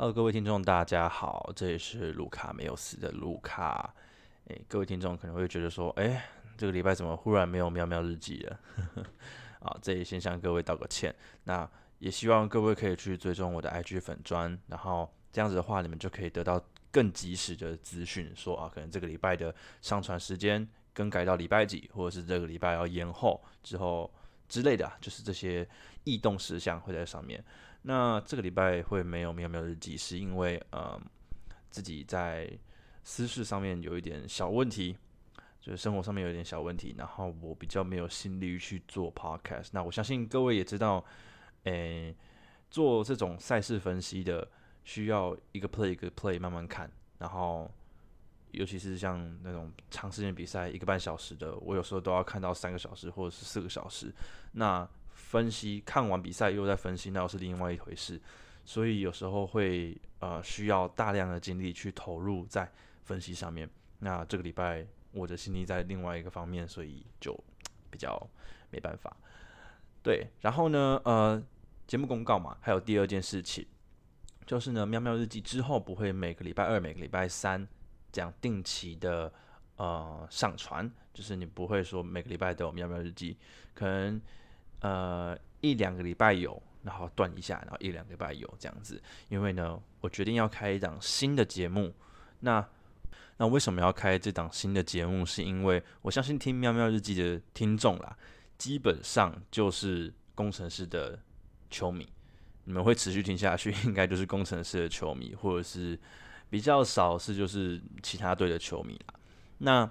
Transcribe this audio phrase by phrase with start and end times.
[0.00, 3.92] 好各位听众，大家好，这里是卢卡没有死的卢卡。
[4.44, 6.22] 诶，各位听众可能会觉得说，诶，
[6.56, 8.60] 这个礼拜怎么忽然没有喵喵日记了？
[9.58, 11.12] 啊，这里先向各位道个歉。
[11.42, 24.08] 那也希望各位可以去追踪我的 IG 粉砖，然后这样子的话，你们就可以得到更及时的资讯，说啊，可能这个礼拜的上传时间更改到礼拜几，或者是这个礼拜要延后之后
[24.48, 25.68] 之类的，就是这些
[26.04, 27.44] 异动事项会在上面。
[27.82, 31.00] 那这个礼拜会没有喵喵日记，是因为呃
[31.70, 32.50] 自己在
[33.02, 34.96] 私事上面有一点小问题，
[35.60, 39.68] 就是生活上面有一点小问题，然后我比较没有心力去做 podcast。
[39.72, 41.02] 那我相信各位也知道，
[41.64, 42.14] 诶，
[42.70, 44.46] 做这种赛事分析的，
[44.84, 47.70] 需要一个 play 一个 play 慢慢看，然后
[48.50, 54.12] 尤其是像那种长时间比赛一个半小时的，我有时候都要看到三个小时或者是四个小时，
[54.52, 54.86] 那。
[55.18, 58.18] 分析看完比赛又在分析，那又是另外一回事，
[58.64, 62.70] 所以有时候会呃需要大量的精力去投入在
[63.02, 63.68] 分析上面。
[63.98, 67.38] 那这个礼拜我的心力在另外一个方面，所以就
[67.90, 68.16] 比较
[68.70, 69.14] 没办法。
[70.02, 71.42] 对，然后呢，呃，
[71.86, 73.66] 节目公告嘛，还有第二件事情，
[74.46, 77.66] 就是呢，喵喵日记之后不会每个礼拜二、每个礼拜三
[78.12, 79.30] 这样定期的
[79.76, 83.36] 呃上传，就是你不会说每个礼拜都有喵喵日记，
[83.74, 84.18] 可能。
[84.80, 89.02] 呃，一两个礼拜有，然后断一下，然后一两个礼拜有这样子。
[89.28, 91.92] 因为呢，我决定要开一档新的节目。
[92.40, 92.64] 那
[93.38, 95.26] 那为什么要开这档新的节目？
[95.26, 98.16] 是因为我相信听喵喵日记的听众啦，
[98.56, 101.18] 基本上就是工程师的
[101.68, 102.08] 球迷。
[102.64, 105.98] 你们会持续听下去，应该就是工程师的球迷，或者是
[106.50, 109.14] 比较少是就是其他队的球迷啦。
[109.58, 109.90] 那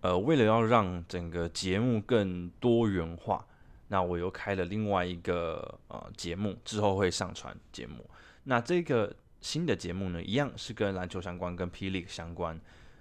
[0.00, 3.44] 呃，为了要让整个节目更多元化。
[3.88, 8.08] 那我又开了另外一个呃节目，之后会上传节目。
[8.44, 12.58] 那这个新的节目呢，一样是跟篮球相关，跟霹雳相关。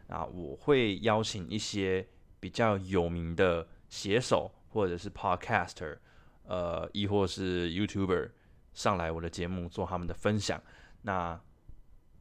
[0.08, 2.08] 啊，我会邀请一些
[2.40, 5.98] 比较有名的写手或者是 podcaster，
[6.46, 8.32] 呃，亦或是 YouTuber
[8.74, 10.62] 上来我的节目做他们的分享。
[11.02, 11.38] 那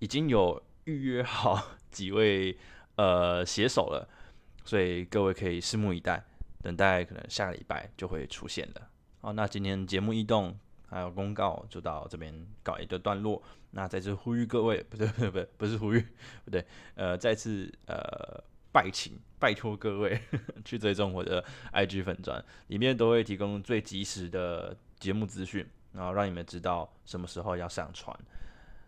[0.00, 1.62] 已经有预约好
[1.92, 2.58] 几位
[2.96, 4.08] 呃写手了，
[4.64, 6.24] 所以各位可以拭目以待。
[6.66, 8.82] 等待可能下礼拜就会出现的。
[9.20, 13.40] 好，那今天节目异动还有公告就到这边告一个段落。
[13.70, 16.04] 那再次呼吁各位，不对不对不对不是呼吁，
[16.44, 16.66] 不对，
[16.96, 20.20] 呃，再次呃拜请拜托各位
[20.64, 28.18] 去追踪我的 IG 粉钻，里面都会提供最及时的节目资讯，然后让你们知道什么时候要上传。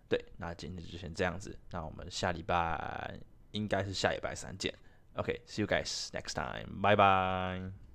[0.09, 3.17] 对，那今天就先这样子，那我们下礼拜
[3.53, 4.75] 应该是下礼拜三见。
[5.19, 6.79] Okay, see you guys next time.
[6.81, 7.88] Bye bye.